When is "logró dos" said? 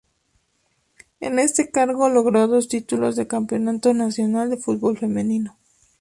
2.09-2.67